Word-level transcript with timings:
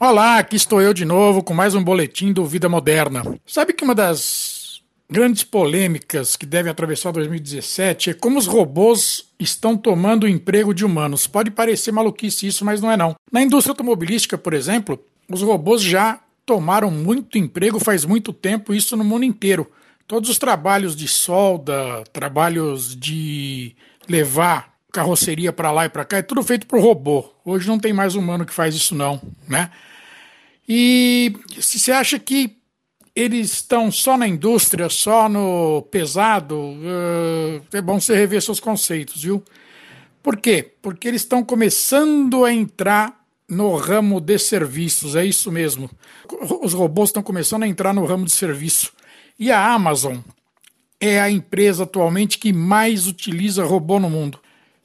Olá, 0.00 0.38
aqui 0.38 0.54
estou 0.54 0.80
eu 0.80 0.94
de 0.94 1.04
novo 1.04 1.42
com 1.42 1.52
mais 1.52 1.74
um 1.74 1.82
boletim 1.82 2.32
do 2.32 2.46
Vida 2.46 2.68
Moderna. 2.68 3.20
Sabe 3.44 3.72
que 3.72 3.82
uma 3.82 3.96
das 3.96 4.80
grandes 5.10 5.42
polêmicas 5.42 6.36
que 6.36 6.46
devem 6.46 6.70
atravessar 6.70 7.10
2017 7.10 8.10
é 8.10 8.14
como 8.14 8.38
os 8.38 8.46
robôs 8.46 9.26
estão 9.40 9.76
tomando 9.76 10.22
o 10.22 10.28
emprego 10.28 10.72
de 10.72 10.84
humanos. 10.84 11.26
Pode 11.26 11.50
parecer 11.50 11.90
maluquice 11.90 12.46
isso, 12.46 12.64
mas 12.64 12.80
não 12.80 12.92
é 12.92 12.96
não. 12.96 13.16
Na 13.32 13.42
indústria 13.42 13.72
automobilística, 13.72 14.38
por 14.38 14.54
exemplo, 14.54 15.02
os 15.28 15.42
robôs 15.42 15.82
já 15.82 16.20
tomaram 16.46 16.92
muito 16.92 17.36
emprego 17.36 17.80
faz 17.80 18.04
muito 18.04 18.32
tempo, 18.32 18.72
isso 18.72 18.96
no 18.96 19.02
mundo 19.02 19.24
inteiro. 19.24 19.68
Todos 20.06 20.30
os 20.30 20.38
trabalhos 20.38 20.94
de 20.94 21.08
solda, 21.08 22.04
trabalhos 22.12 22.94
de 22.94 23.74
levar 24.08 24.77
carroceria 24.92 25.52
para 25.52 25.70
lá 25.70 25.84
e 25.84 25.88
para 25.88 26.04
cá, 26.04 26.18
é 26.18 26.22
tudo 26.22 26.42
feito 26.42 26.66
por 26.66 26.80
robô. 26.80 27.30
Hoje 27.44 27.68
não 27.68 27.78
tem 27.78 27.92
mais 27.92 28.14
humano 28.14 28.46
que 28.46 28.54
faz 28.54 28.74
isso 28.74 28.94
não, 28.94 29.20
né? 29.46 29.70
E 30.68 31.34
se 31.60 31.78
você 31.78 31.92
acha 31.92 32.18
que 32.18 32.56
eles 33.14 33.52
estão 33.52 33.90
só 33.90 34.16
na 34.16 34.28
indústria, 34.28 34.88
só 34.88 35.28
no 35.28 35.82
pesado, 35.90 36.56
uh, 36.56 37.62
é 37.72 37.80
bom 37.80 37.98
você 37.98 38.14
rever 38.14 38.40
seus 38.40 38.60
conceitos, 38.60 39.22
viu? 39.22 39.42
Por 40.22 40.36
quê? 40.36 40.74
Porque 40.80 41.08
eles 41.08 41.22
estão 41.22 41.42
começando 41.42 42.44
a 42.44 42.52
entrar 42.52 43.18
no 43.48 43.74
ramo 43.76 44.20
de 44.20 44.38
serviços, 44.38 45.16
é 45.16 45.24
isso 45.24 45.50
mesmo. 45.50 45.90
Os 46.62 46.74
robôs 46.74 47.08
estão 47.08 47.22
começando 47.22 47.62
a 47.62 47.68
entrar 47.68 47.94
no 47.94 48.04
ramo 48.04 48.26
de 48.26 48.32
serviço. 48.32 48.92
E 49.38 49.50
a 49.50 49.72
Amazon 49.72 50.18
é 51.00 51.20
a 51.20 51.30
empresa 51.30 51.84
atualmente 51.84 52.38
que 52.38 52.52
mais 52.52 53.06
utiliza 53.06 53.64
robô 53.64 53.98
no 53.98 54.10
mundo. 54.10 54.38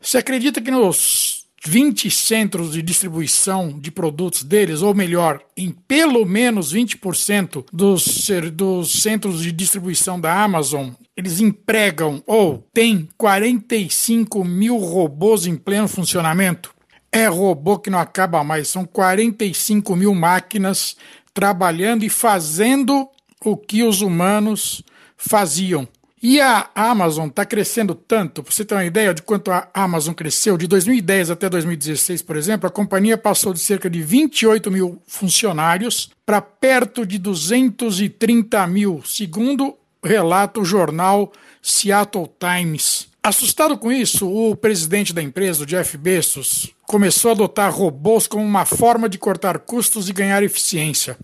Você 0.00 0.18
acredita 0.18 0.60
que 0.60 0.70
nos 0.70 1.40
20 1.64 2.10
centros 2.10 2.72
de 2.72 2.80
distribuição 2.80 3.78
de 3.78 3.90
produtos 3.90 4.42
deles, 4.42 4.80
ou 4.80 4.94
melhor, 4.94 5.42
em 5.54 5.70
pelo 5.70 6.24
menos 6.24 6.72
20% 6.72 7.66
dos, 7.70 8.30
dos 8.52 9.02
centros 9.02 9.42
de 9.42 9.52
distribuição 9.52 10.18
da 10.18 10.42
Amazon, 10.42 10.90
eles 11.14 11.40
empregam 11.40 12.22
ou 12.26 12.66
têm 12.72 13.08
45 13.18 14.42
mil 14.42 14.78
robôs 14.78 15.46
em 15.46 15.54
pleno 15.54 15.86
funcionamento? 15.86 16.74
É 17.12 17.26
robô 17.26 17.78
que 17.78 17.90
não 17.90 17.98
acaba 17.98 18.42
mais, 18.42 18.68
são 18.68 18.86
45 18.86 19.94
mil 19.96 20.14
máquinas 20.14 20.96
trabalhando 21.34 22.04
e 22.04 22.08
fazendo 22.08 23.06
o 23.44 23.56
que 23.56 23.82
os 23.82 24.00
humanos 24.00 24.82
faziam. 25.16 25.86
E 26.22 26.38
a 26.38 26.68
Amazon 26.74 27.28
está 27.28 27.46
crescendo 27.46 27.94
tanto, 27.94 28.42
para 28.42 28.52
você 28.52 28.62
ter 28.62 28.74
uma 28.74 28.84
ideia 28.84 29.14
de 29.14 29.22
quanto 29.22 29.50
a 29.50 29.70
Amazon 29.72 30.12
cresceu, 30.12 30.58
de 30.58 30.66
2010 30.66 31.30
até 31.30 31.48
2016, 31.48 32.20
por 32.20 32.36
exemplo, 32.36 32.66
a 32.66 32.70
companhia 32.70 33.16
passou 33.16 33.54
de 33.54 33.60
cerca 33.60 33.88
de 33.88 34.02
28 34.02 34.70
mil 34.70 35.00
funcionários 35.06 36.10
para 36.26 36.42
perto 36.42 37.06
de 37.06 37.16
230 37.18 38.66
mil, 38.66 39.02
segundo 39.02 39.74
relata 40.04 40.60
o 40.60 40.64
jornal 40.64 41.32
Seattle 41.62 42.28
Times. 42.38 43.08
Assustado 43.22 43.78
com 43.78 43.90
isso, 43.90 44.28
o 44.28 44.54
presidente 44.54 45.14
da 45.14 45.22
empresa, 45.22 45.62
o 45.62 45.66
Jeff 45.66 45.96
Bezos, 45.96 46.70
começou 46.82 47.30
a 47.30 47.32
adotar 47.32 47.74
robôs 47.74 48.26
como 48.26 48.44
uma 48.44 48.66
forma 48.66 49.08
de 49.08 49.16
cortar 49.16 49.58
custos 49.60 50.10
e 50.10 50.12
ganhar 50.12 50.42
eficiência. 50.42 51.16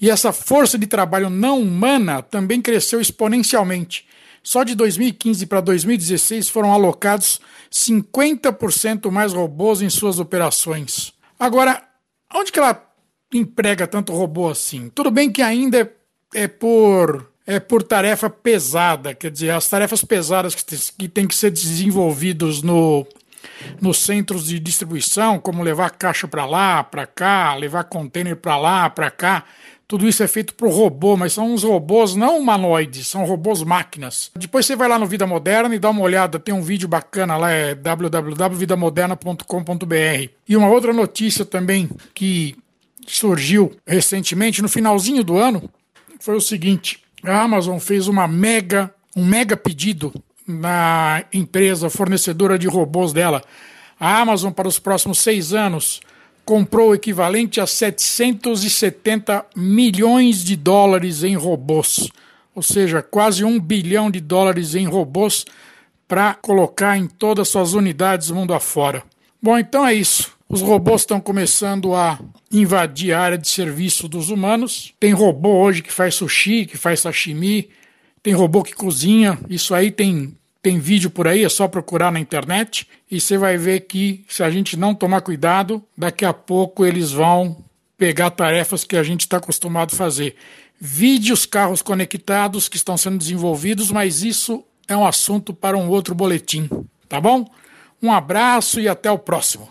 E 0.00 0.08
essa 0.08 0.32
força 0.32 0.78
de 0.78 0.86
trabalho 0.86 1.28
não 1.28 1.60
humana 1.60 2.22
também 2.22 2.62
cresceu 2.62 3.00
exponencialmente 3.00 4.08
só 4.42 4.64
de 4.64 4.74
2015 4.74 5.46
para 5.46 5.60
2016 5.60 6.48
foram 6.48 6.72
alocados 6.72 7.40
50% 7.70 9.10
mais 9.10 9.32
robôs 9.32 9.82
em 9.82 9.90
suas 9.90 10.18
operações. 10.18 11.12
Agora, 11.38 11.82
onde 12.34 12.50
que 12.50 12.58
ela 12.58 12.82
emprega 13.32 13.86
tanto 13.86 14.12
robô 14.12 14.48
assim? 14.48 14.88
Tudo 14.90 15.10
bem 15.10 15.30
que 15.30 15.42
ainda 15.42 15.80
é, 15.80 16.42
é 16.42 16.48
por 16.48 17.30
é 17.46 17.58
por 17.58 17.82
tarefa 17.82 18.30
pesada, 18.30 19.12
quer 19.12 19.28
dizer, 19.28 19.50
as 19.50 19.68
tarefas 19.68 20.04
pesadas 20.04 20.54
que, 20.54 20.64
que 20.96 21.08
têm 21.08 21.26
que 21.26 21.34
ser 21.34 21.50
desenvolvidos 21.50 22.62
no, 22.62 23.04
nos 23.80 23.98
centros 23.98 24.46
de 24.46 24.60
distribuição, 24.60 25.38
como 25.40 25.62
levar 25.62 25.90
caixa 25.90 26.28
para 26.28 26.44
lá, 26.44 26.84
para 26.84 27.06
cá, 27.06 27.54
levar 27.54 27.84
container 27.84 28.36
para 28.36 28.56
lá, 28.56 28.88
para 28.88 29.10
cá, 29.10 29.44
tudo 29.90 30.06
isso 30.06 30.22
é 30.22 30.28
feito 30.28 30.54
por 30.54 30.70
robô, 30.70 31.16
mas 31.16 31.32
são 31.32 31.52
uns 31.52 31.64
robôs 31.64 32.14
não 32.14 32.38
humanoides, 32.38 33.08
são 33.08 33.24
robôs 33.24 33.64
máquinas. 33.64 34.30
Depois 34.36 34.64
você 34.64 34.76
vai 34.76 34.88
lá 34.88 34.96
no 34.96 35.04
Vida 35.04 35.26
Moderna 35.26 35.74
e 35.74 35.80
dá 35.80 35.90
uma 35.90 36.02
olhada, 36.02 36.38
tem 36.38 36.54
um 36.54 36.62
vídeo 36.62 36.86
bacana 36.86 37.36
lá, 37.36 37.50
é 37.50 37.74
www.vidamoderna.com.br. 37.74 40.30
E 40.48 40.56
uma 40.56 40.68
outra 40.68 40.92
notícia 40.92 41.44
também 41.44 41.90
que 42.14 42.54
surgiu 43.04 43.72
recentemente, 43.84 44.62
no 44.62 44.68
finalzinho 44.68 45.24
do 45.24 45.36
ano, 45.36 45.68
foi 46.20 46.36
o 46.36 46.40
seguinte: 46.40 47.02
a 47.24 47.42
Amazon 47.42 47.78
fez 47.78 48.06
uma 48.06 48.28
mega, 48.28 48.94
um 49.16 49.26
mega 49.26 49.56
pedido 49.56 50.14
na 50.46 51.24
empresa 51.32 51.90
fornecedora 51.90 52.56
de 52.56 52.68
robôs 52.68 53.12
dela. 53.12 53.42
A 53.98 54.20
Amazon, 54.20 54.52
para 54.52 54.68
os 54.68 54.78
próximos 54.78 55.18
seis 55.18 55.52
anos, 55.52 56.00
comprou 56.50 56.88
o 56.88 56.94
equivalente 56.96 57.60
a 57.60 57.66
770 57.66 59.46
milhões 59.54 60.42
de 60.42 60.56
dólares 60.56 61.22
em 61.22 61.36
robôs, 61.36 62.08
ou 62.52 62.60
seja, 62.60 63.00
quase 63.00 63.44
um 63.44 63.60
bilhão 63.60 64.10
de 64.10 64.20
dólares 64.20 64.74
em 64.74 64.84
robôs 64.84 65.44
para 66.08 66.34
colocar 66.34 66.98
em 66.98 67.06
todas 67.06 67.46
suas 67.48 67.72
unidades 67.72 68.32
mundo 68.32 68.52
afora. 68.52 69.04
Bom, 69.40 69.56
então 69.56 69.86
é 69.86 69.94
isso. 69.94 70.32
Os 70.48 70.60
robôs 70.60 71.02
estão 71.02 71.20
começando 71.20 71.94
a 71.94 72.18
invadir 72.50 73.14
a 73.14 73.20
área 73.20 73.38
de 73.38 73.46
serviço 73.46 74.08
dos 74.08 74.28
humanos. 74.28 74.92
Tem 74.98 75.12
robô 75.12 75.62
hoje 75.62 75.82
que 75.82 75.92
faz 75.92 76.16
sushi, 76.16 76.66
que 76.66 76.76
faz 76.76 76.98
sashimi, 76.98 77.68
tem 78.24 78.34
robô 78.34 78.64
que 78.64 78.74
cozinha. 78.74 79.38
Isso 79.48 79.72
aí 79.72 79.92
tem 79.92 80.36
tem 80.62 80.78
vídeo 80.78 81.10
por 81.10 81.26
aí, 81.26 81.44
é 81.44 81.48
só 81.48 81.66
procurar 81.66 82.12
na 82.12 82.20
internet 82.20 82.86
e 83.10 83.20
você 83.20 83.38
vai 83.38 83.56
ver 83.56 83.80
que 83.80 84.24
se 84.28 84.42
a 84.42 84.50
gente 84.50 84.76
não 84.76 84.94
tomar 84.94 85.22
cuidado, 85.22 85.82
daqui 85.96 86.24
a 86.24 86.34
pouco 86.34 86.84
eles 86.84 87.12
vão 87.12 87.64
pegar 87.96 88.30
tarefas 88.30 88.84
que 88.84 88.96
a 88.96 89.02
gente 89.02 89.22
está 89.22 89.38
acostumado 89.38 89.94
a 89.94 89.96
fazer. 89.96 90.36
Vídeos, 90.78 91.46
carros 91.46 91.82
conectados 91.82 92.68
que 92.68 92.76
estão 92.76 92.96
sendo 92.96 93.18
desenvolvidos, 93.18 93.90
mas 93.90 94.22
isso 94.22 94.64
é 94.88 94.96
um 94.96 95.06
assunto 95.06 95.54
para 95.54 95.76
um 95.76 95.88
outro 95.88 96.14
boletim, 96.14 96.68
tá 97.08 97.20
bom? 97.20 97.46
Um 98.02 98.12
abraço 98.12 98.80
e 98.80 98.88
até 98.88 99.10
o 99.10 99.18
próximo. 99.18 99.68